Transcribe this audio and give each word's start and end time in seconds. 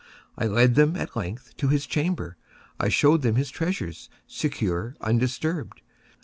I 0.35 0.47
led 0.47 0.73
them, 0.73 0.95
at 0.95 1.15
length, 1.15 1.55
to 1.57 1.67
his 1.67 1.85
chamber. 1.85 2.35
I 2.79 2.89
showed 2.89 3.21
them 3.21 3.35
his 3.35 3.51
treasures, 3.51 4.09
secure, 4.27 4.95
undisturbed. 4.99 5.83